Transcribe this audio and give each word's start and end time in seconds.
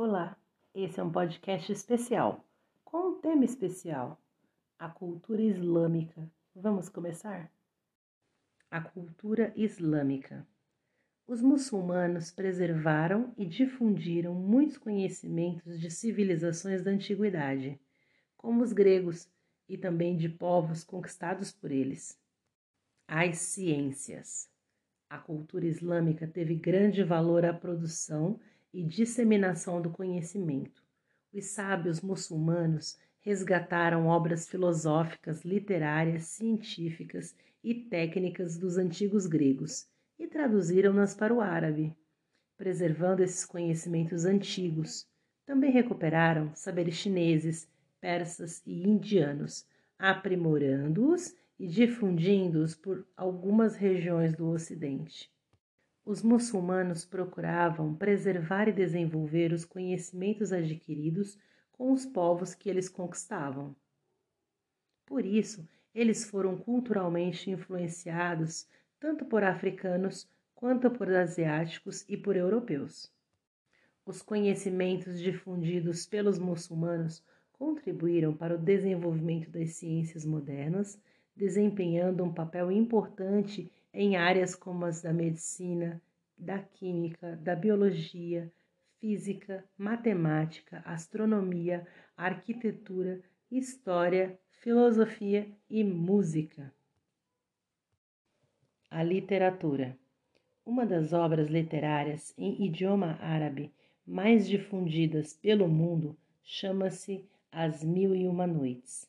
Olá, 0.00 0.38
esse 0.72 1.00
é 1.00 1.02
um 1.02 1.10
podcast 1.10 1.72
especial, 1.72 2.46
com 2.84 2.98
um 2.98 3.20
tema 3.20 3.44
especial: 3.44 4.22
a 4.78 4.88
cultura 4.88 5.42
islâmica. 5.42 6.30
Vamos 6.54 6.88
começar? 6.88 7.50
A 8.70 8.80
cultura 8.80 9.52
islâmica. 9.56 10.46
Os 11.26 11.42
muçulmanos 11.42 12.30
preservaram 12.30 13.34
e 13.36 13.44
difundiram 13.44 14.34
muitos 14.34 14.78
conhecimentos 14.78 15.80
de 15.80 15.90
civilizações 15.90 16.80
da 16.80 16.92
antiguidade, 16.92 17.76
como 18.36 18.62
os 18.62 18.72
gregos 18.72 19.28
e 19.68 19.76
também 19.76 20.16
de 20.16 20.28
povos 20.28 20.84
conquistados 20.84 21.50
por 21.50 21.72
eles. 21.72 22.16
As 23.08 23.38
ciências. 23.38 24.48
A 25.10 25.18
cultura 25.18 25.66
islâmica 25.66 26.24
teve 26.24 26.54
grande 26.54 27.02
valor 27.02 27.44
à 27.44 27.52
produção 27.52 28.38
e 28.72 28.82
disseminação 28.82 29.80
do 29.80 29.90
conhecimento. 29.90 30.82
Os 31.32 31.46
sábios 31.46 32.00
muçulmanos 32.00 32.98
resgataram 33.20 34.06
obras 34.06 34.48
filosóficas, 34.48 35.42
literárias, 35.44 36.24
científicas 36.24 37.34
e 37.62 37.74
técnicas 37.74 38.56
dos 38.56 38.78
antigos 38.78 39.26
gregos 39.26 39.86
e 40.18 40.26
traduziram-nas 40.26 41.14
para 41.14 41.34
o 41.34 41.40
árabe, 41.40 41.94
preservando 42.56 43.22
esses 43.22 43.44
conhecimentos 43.44 44.24
antigos. 44.24 45.06
Também 45.44 45.70
recuperaram 45.70 46.54
saberes 46.54 46.94
chineses, 46.94 47.68
persas 48.00 48.62
e 48.66 48.82
indianos, 48.88 49.66
aprimorando-os 49.98 51.34
e 51.58 51.66
difundindo-os 51.66 52.74
por 52.74 53.06
algumas 53.16 53.76
regiões 53.76 54.34
do 54.34 54.48
Ocidente. 54.48 55.30
Os 56.08 56.22
muçulmanos 56.22 57.04
procuravam 57.04 57.94
preservar 57.94 58.66
e 58.66 58.72
desenvolver 58.72 59.52
os 59.52 59.66
conhecimentos 59.66 60.54
adquiridos 60.54 61.38
com 61.70 61.92
os 61.92 62.06
povos 62.06 62.54
que 62.54 62.70
eles 62.70 62.88
conquistavam. 62.88 63.76
Por 65.04 65.26
isso, 65.26 65.68
eles 65.94 66.24
foram 66.24 66.56
culturalmente 66.56 67.50
influenciados 67.50 68.66
tanto 68.98 69.26
por 69.26 69.44
africanos 69.44 70.26
quanto 70.54 70.90
por 70.90 71.12
asiáticos 71.12 72.06
e 72.08 72.16
por 72.16 72.36
europeus. 72.36 73.12
Os 74.06 74.22
conhecimentos 74.22 75.20
difundidos 75.20 76.06
pelos 76.06 76.38
muçulmanos 76.38 77.22
contribuíram 77.52 78.32
para 78.32 78.54
o 78.54 78.58
desenvolvimento 78.58 79.50
das 79.50 79.72
ciências 79.72 80.24
modernas, 80.24 80.98
desempenhando 81.36 82.24
um 82.24 82.32
papel 82.32 82.72
importante 82.72 83.70
em 83.92 84.16
áreas 84.16 84.54
como 84.54 84.84
as 84.84 85.02
da 85.02 85.12
medicina, 85.12 86.00
da 86.38 86.58
química, 86.58 87.36
da 87.36 87.56
biologia, 87.56 88.52
física, 89.00 89.64
matemática, 89.76 90.82
astronomia, 90.84 91.86
arquitetura, 92.16 93.20
história, 93.50 94.38
filosofia 94.50 95.50
e 95.70 95.82
música. 95.84 96.72
A 98.90 99.02
literatura. 99.02 99.96
Uma 100.64 100.84
das 100.84 101.12
obras 101.12 101.48
literárias 101.48 102.34
em 102.36 102.64
idioma 102.64 103.18
árabe 103.20 103.72
mais 104.06 104.48
difundidas 104.48 105.34
pelo 105.34 105.68
mundo 105.68 106.16
chama-se 106.42 107.26
As 107.52 107.84
Mil 107.84 108.14
e 108.14 108.26
Uma 108.26 108.46
Noites. 108.46 109.06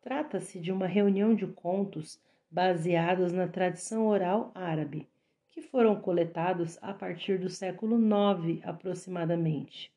Trata-se 0.00 0.58
de 0.58 0.72
uma 0.72 0.86
reunião 0.86 1.34
de 1.34 1.46
contos 1.46 2.20
baseados 2.50 3.32
na 3.32 3.46
tradição 3.46 4.06
oral 4.06 4.50
árabe, 4.54 5.06
que 5.58 5.66
foram 5.66 6.00
coletados 6.00 6.78
a 6.80 6.94
partir 6.94 7.36
do 7.36 7.50
século 7.50 7.98
IX 7.98 8.64
aproximadamente. 8.64 9.90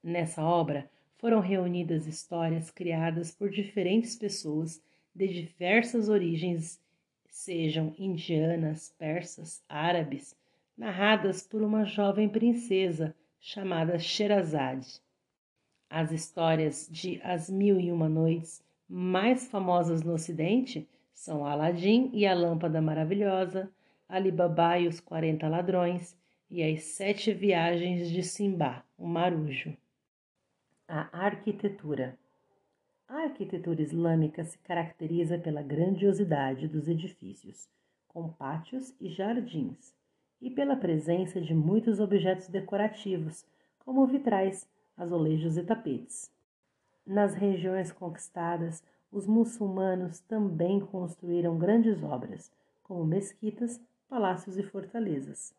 Nessa 0.00 0.40
obra 0.40 0.88
foram 1.18 1.40
reunidas 1.40 2.06
histórias 2.06 2.70
criadas 2.70 3.32
por 3.32 3.50
diferentes 3.50 4.14
pessoas 4.14 4.80
de 5.12 5.26
diversas 5.26 6.08
origens 6.08 6.80
sejam 7.28 7.92
indianas, 7.98 8.94
persas, 8.96 9.64
árabes, 9.68 10.36
narradas 10.78 11.42
por 11.42 11.60
uma 11.60 11.84
jovem 11.84 12.28
princesa 12.28 13.12
chamada 13.40 13.98
Sherazade. 13.98 15.02
As 15.90 16.12
histórias 16.12 16.88
de 16.88 17.20
As 17.24 17.50
Mil 17.50 17.80
e 17.80 17.90
Uma 17.90 18.08
Noites 18.08 18.62
mais 18.88 19.48
famosas 19.48 20.04
no 20.04 20.12
Ocidente 20.12 20.88
são 21.12 21.44
Aladim 21.44 22.10
e 22.12 22.24
a 22.24 22.34
Lâmpada 22.34 22.80
Maravilhosa, 22.80 23.68
Ali 24.08 24.30
Baba 24.30 24.78
e 24.78 24.86
os 24.86 25.00
Quarenta 25.00 25.48
Ladrões 25.48 26.16
e 26.50 26.62
as 26.62 26.82
Sete 26.82 27.32
Viagens 27.32 28.10
de 28.10 28.22
Simbá, 28.22 28.84
o 28.98 29.06
Marujo. 29.06 29.76
A 30.86 31.08
arquitetura. 31.24 32.18
A 33.08 33.22
arquitetura 33.22 33.80
islâmica 33.80 34.44
se 34.44 34.58
caracteriza 34.58 35.38
pela 35.38 35.62
grandiosidade 35.62 36.68
dos 36.68 36.86
edifícios, 36.86 37.68
com 38.06 38.28
pátios 38.28 38.94
e 39.00 39.08
jardins, 39.08 39.94
e 40.40 40.50
pela 40.50 40.76
presença 40.76 41.40
de 41.40 41.54
muitos 41.54 41.98
objetos 41.98 42.48
decorativos, 42.48 43.46
como 43.78 44.06
vitrais, 44.06 44.68
azulejos 44.96 45.56
e 45.56 45.62
tapetes. 45.62 46.30
Nas 47.06 47.34
regiões 47.34 47.90
conquistadas, 47.90 48.82
os 49.10 49.26
muçulmanos 49.26 50.20
também 50.20 50.80
construíram 50.80 51.58
grandes 51.58 52.02
obras, 52.02 52.52
como 52.82 53.04
mesquitas, 53.04 53.80
palácios 54.14 54.56
e 54.56 54.62
fortalezas. 54.62 55.52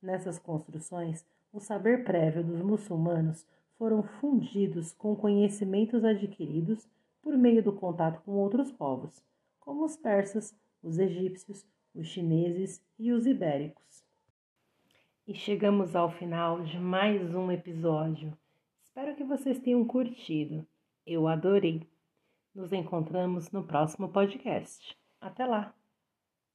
Nessas 0.00 0.38
construções, 0.38 1.26
o 1.52 1.60
saber 1.60 2.04
prévio 2.04 2.42
dos 2.42 2.62
muçulmanos 2.62 3.44
foram 3.76 4.02
fundidos 4.02 4.94
com 4.94 5.14
conhecimentos 5.14 6.02
adquiridos 6.02 6.88
por 7.20 7.36
meio 7.36 7.62
do 7.62 7.70
contato 7.70 8.22
com 8.22 8.32
outros 8.32 8.72
povos, 8.72 9.22
como 9.60 9.84
os 9.84 9.94
persas, 9.94 10.56
os 10.82 10.98
egípcios, 10.98 11.66
os 11.94 12.06
chineses 12.06 12.82
e 12.98 13.12
os 13.12 13.26
ibéricos. 13.26 14.02
E 15.26 15.34
chegamos 15.34 15.94
ao 15.94 16.10
final 16.10 16.62
de 16.62 16.78
mais 16.78 17.34
um 17.34 17.52
episódio. 17.52 18.32
Espero 18.82 19.14
que 19.16 19.24
vocês 19.24 19.58
tenham 19.58 19.84
curtido. 19.84 20.66
Eu 21.06 21.28
adorei. 21.28 21.86
Nos 22.54 22.72
encontramos 22.72 23.50
no 23.52 23.64
próximo 23.64 24.08
podcast. 24.08 24.96
Até 25.20 25.44
lá! 25.44 25.77